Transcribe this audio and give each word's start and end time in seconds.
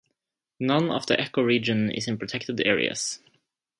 None 0.59 0.89
of 0.89 1.05
the 1.05 1.15
ecoregion 1.15 1.95
is 1.95 2.07
in 2.07 2.17
protected 2.17 2.59
areas. 2.65 3.19